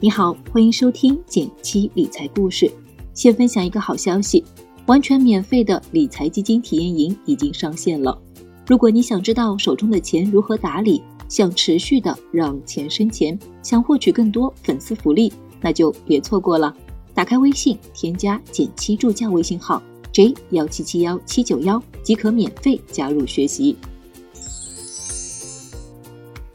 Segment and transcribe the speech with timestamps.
[0.00, 2.70] 你好，欢迎收听简七理财故事。
[3.14, 4.44] 先分享一个好消息，
[4.86, 8.16] 完全免费的理财基金体验营已经上线了。
[8.64, 16.72] 如果你想知道手中的钱如何打理，想持续的让钱生钱，想获取更多粉丝福利，那就别错过了。
[17.12, 23.74] 打开微信，添加简七助教微信号 j 幺七七幺七九幺，即可免费加入学习。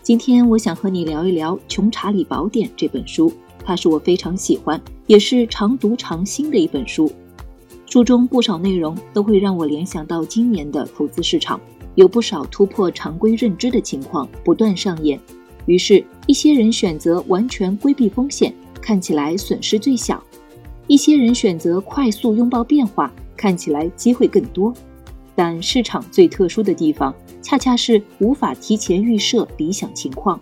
[0.03, 3.31] 今天我想和你聊一聊《穷查理宝典》这本书，
[3.63, 7.09] 它是我非常喜欢，也是常读常新的一本书。
[7.85, 11.57] 书中不少内容都会让我联想到今年的投资市场，
[11.95, 15.17] 有不少突破常规认知的情况不断上演。
[15.67, 20.21] 于是，一些人选择完全规避风险，看起来损失最小；
[20.87, 24.73] 一些人选择快速拥抱变化，看起来机会更多。
[25.33, 27.15] 但市场最特殊的地方。
[27.43, 30.39] 恰恰是无法提前预设理想情况，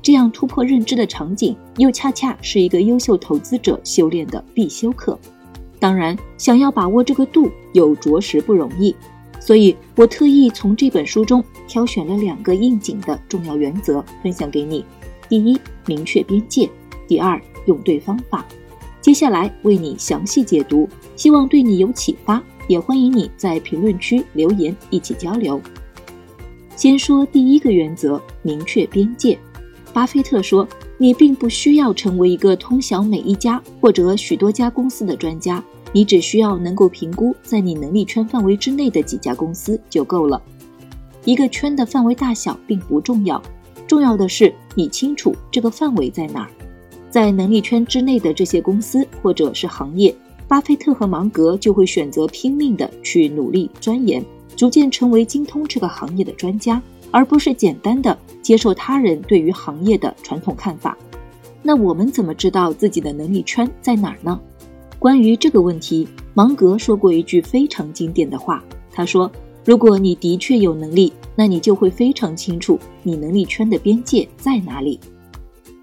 [0.00, 5.18] 这样突破认知的场景，又恰恰是一个优秀投资者修炼的必修课。
[5.80, 8.94] 当然，想要把握这个度，又着实不容易。
[9.40, 14.82] 所以我特意从这本书中挑选了两个应景的重要原则，分享给你：
[15.28, 16.66] 第一，明确边界；
[17.06, 18.46] 第二，用对方法。
[19.02, 25.60] 接下来为你详细解读，希望对你有启发，也欢迎你在评论区留言一起交流。
[26.76, 29.38] 先说第一个原则：明确边界。
[29.92, 30.66] 巴菲特说
[30.98, 40.42] ：“你并不需要成为一个通晓每一家或者许多家公司的专家，你只需要能够评估在你能力圈范围之内的几家公司就够了。
[41.24, 43.40] 一个圈的范围大小并不重要，
[43.86, 46.50] 重要的是你清楚这个范围在哪儿。
[47.08, 50.12] 在能力圈之内的这些公司或者是行业，
[50.48, 54.22] 巴菲特和芒格就会选择拼命的去努力钻研。”
[54.64, 60.96] 逐渐成为精通这个行业的专家，而不是简单的接受他人对于行业的传统看法。
[61.62, 64.40] 那我们怎么知道自己的能力圈在哪儿呢？
[64.98, 68.64] 关于这个问题，芒格说过一句非常经典的话。
[68.90, 69.30] 他说
[69.66, 74.98] ：“如果你的确有能力，那你就会非常清楚你能力圈的边界在哪里。”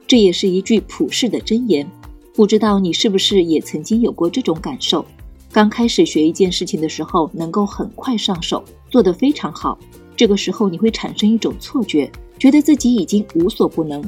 [0.08, 1.88] 这也是一句普世的箴言。
[2.34, 5.06] 不知道你是不是也曾经有过这种感受？
[5.54, 9.78] 刚开始学一件事情的时候，能够很快上手，做得非常好。
[10.16, 14.02] 这个时候你会产生一种错觉，觉得自己已经无所不能。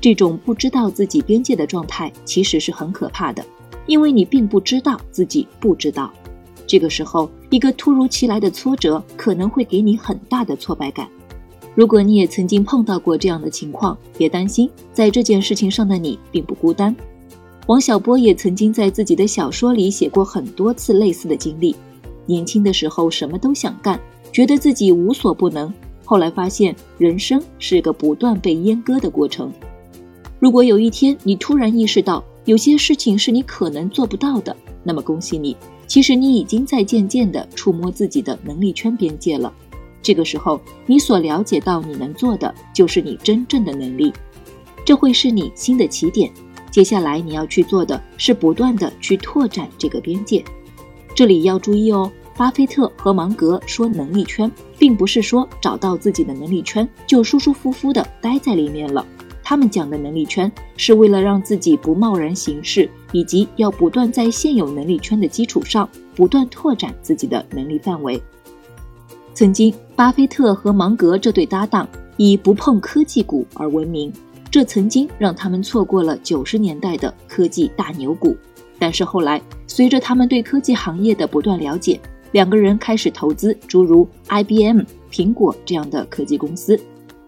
[0.00, 3.44] 这种不知道自己边界的状态其实是很可怕的，
[3.86, 6.12] 因为你并不知道自己不知道。
[6.64, 11.08] 这个时候，一个突如其来的挫折可能会给你很大的挫败感。
[11.74, 16.94] 如果你也曾经碰到过这样的情况，别担心，在这件事情上的你并不孤单。
[17.68, 21.76] 王小波也曾经在自己的小说里写过很多次类似的经历。
[22.24, 24.00] 年轻的时候什么都想干，
[24.32, 25.72] 觉得自己无所不能。
[26.02, 29.52] 后来发现人生是个不断被阉割的过程。
[30.38, 35.54] 如果有一天你突然意识到有些事情是你可能做不到的，那么恭喜你，
[35.86, 39.52] 其实你已经在渐渐地触摸自己的能力圈边界了。
[40.00, 44.10] 这个时候，你所了解到你能做的就是你真正的能力，
[44.86, 46.32] 这会是你新的起点。
[46.70, 50.44] 接下来你要去做的是不断的去拓展这个边界。
[51.14, 59.04] 这里要注意哦，巴菲特和芒格说能力圈，并不是说找到自己的能力圈就舒舒服服的待在里面了。
[59.42, 68.22] 他们讲的能力圈是为了让自己不贸然行事，以及要不断在现有能力圈的基础上不断拓展自己的能力范围。
[69.32, 74.12] 曾经，巴菲特和芒格这对搭档以不碰科技股而闻名。
[74.50, 78.36] 这曾经让他们错过了九十年代的科技大牛股，
[78.78, 82.00] 但是后来随着他们对科技行业的不断了解，
[82.32, 86.80] 两个人开始投资诸如 IBM、苹果这样的科技公司。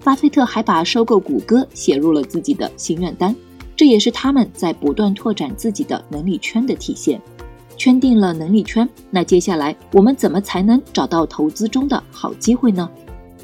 [0.03, 3.37] 巴菲特还把收购谷歌写入了自己的心愿单，
[3.77, 7.21] 这也是他们在不断拓展自己的能力圈的体现。
[7.77, 12.89] 圈定了能力圈，那接下来我们怎么才能找到投资中的好机会呢？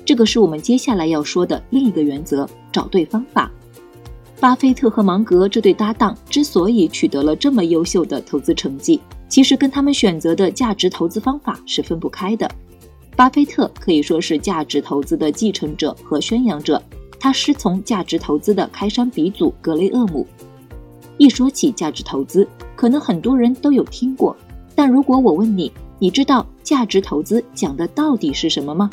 [0.04, 3.50] 这个是我们接下来要说的另一个原则：找对方法。
[4.38, 12.48] 巴菲特和芒格这对搭档之所以取得了这么优秀的投资成绩，其实跟他们选择的价值投资方法是分不开的。
[13.16, 16.80] 巴菲特可以说是价值投资的继承者和宣扬者，
[17.18, 20.26] 他师从价值投资的开山鼻祖格雷厄姆。
[21.16, 22.46] 一说起价值投资，
[22.76, 24.36] 可能很多人都有听过，
[24.74, 28.90] 但如果我问你，你知道价值投资讲的到底是什么吗？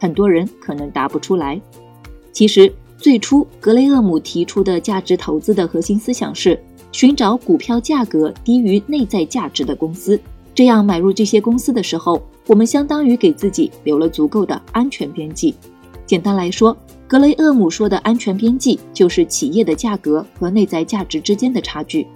[0.00, 1.60] 很多人可能答不出来。
[2.32, 2.72] 其实。
[2.98, 6.58] 最初，格雷厄姆提出的价值投资的核心思想是
[6.92, 10.18] 寻找股票价格低于内在价值的公司，
[10.54, 15.54] 这样买入这些公司的时候，我们相当于给自己留了足够的安全边际。
[16.06, 16.76] 简单来说，
[17.06, 22.06] 格雷厄姆说的安全边际就是企业的价格和内在价值之间的差距。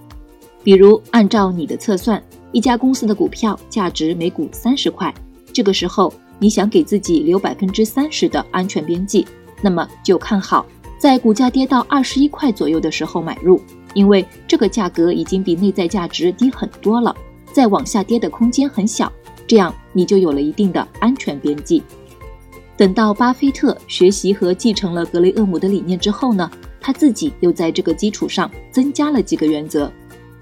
[0.63, 5.13] 比如，按照你的测算，一家公司的股票价值每股三十块，
[5.53, 9.25] 这个时候你想给自己留百分之三十的安全边际，
[9.61, 10.65] 那么就看好
[10.97, 13.61] 在股价跌到二十一块左右的时候买入，
[13.93, 17.15] 因为这个价格已经比内在价值低很多了，
[17.53, 19.11] 再往下跌的空间很小，
[19.47, 21.81] 这样你就有了一定的安全边际。
[22.77, 26.49] 等到巴菲特学习和继承了格雷厄姆的理念之后呢，
[26.79, 29.91] 他自己又在这个基础上增加了几个原则。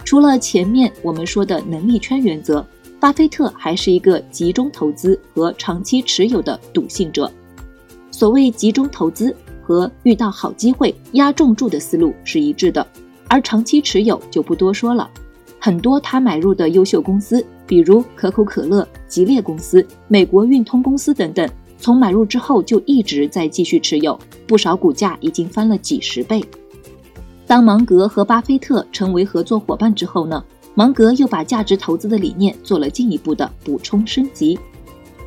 [0.05, 2.65] 除了前面我们说的能力圈原则，
[2.99, 7.31] 巴菲特还是一个集中投资和长期持有的笃信者。
[8.19, 12.85] 所谓集中投资和遇到好机会压重注的思路是一致的，
[13.29, 15.09] 而长期持有就不多说了。
[15.57, 21.49] 很多他买入的优秀公司，比如可口可乐、吉列公司、美国运通公司等等。
[21.77, 26.43] 从买入之后就一直在继续持有，不少股价已经翻了几十倍。
[27.47, 30.43] 当芒格和巴菲特成为合作伙伴之后呢，
[30.75, 34.59] 芒格又把价值投资的理念做了进一步的补充升级。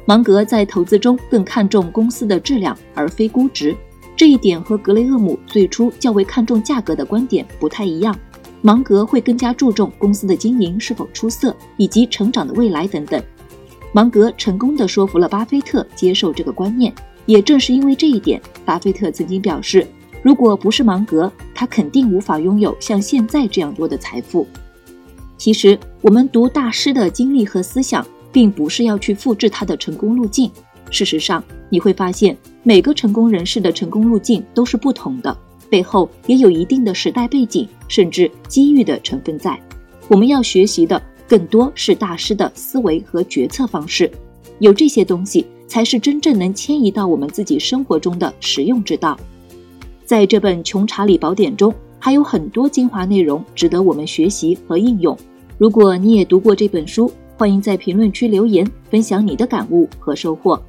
[0.04, 3.76] 芒格在投资中更看重公司的质量而非估值，
[4.16, 8.16] 这一点和格雷厄姆最初较为看重价格的观点不太一样。
[8.60, 13.22] 芒格会更加注重公司的经营是否出色，以及成长的未来等等。
[13.92, 16.94] 芒格成功的说服了巴菲特接受这个观念，
[17.26, 19.86] 也正是因为这一点，巴菲特曾经表示，
[20.22, 24.46] 如果不是芒格，他肯定无法拥有像现在这样多的财富。
[25.36, 30.50] 其实，我们读大师的经历和思想，并不是要去复制他的成功路径。
[30.90, 35.36] 事实上，你会发现每个成功人士的成功路径都是不同的，
[35.70, 39.60] 背后也有一定的时代背景，甚至机遇的成分在。
[40.08, 41.00] 我们要学习的。
[41.28, 44.10] 更多是大师的思维和决策方式，
[44.58, 49.18] 有这些东西才是真正能迁移到我们自己生活中的实用之道。
[50.04, 55.16] 在这本《穷查理宝典》中，还有很多精华内容值得我们学习和应用。
[55.56, 60.60] 如果你也读过这本书，欢迎在评论区留言分享你的感悟和收获。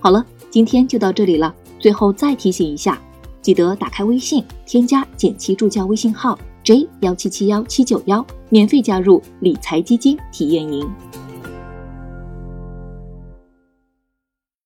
[0.00, 1.54] 好了，今天就到这里了。
[1.78, 3.00] 最后再提醒一下，
[3.40, 6.38] 记得打开微信，添加简七助教微信号。
[6.64, 10.88] J 幺七七幺七九幺，免费加入理财基金体验营。